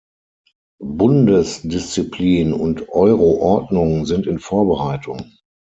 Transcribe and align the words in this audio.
Bundesdisziplin 0.81 2.53
und 2.53 2.89
Euro-Ordnung 2.89 4.07
sind 4.07 4.25
in 4.25 4.39
Vorbereitung. 4.39 5.31